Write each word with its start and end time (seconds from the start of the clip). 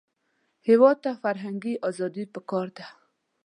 هېواد 0.67 0.97
ته 1.03 1.11
فرهنګي 1.21 1.73
ازادي 1.89 2.23
پکار 2.33 2.67
ده 2.77 2.85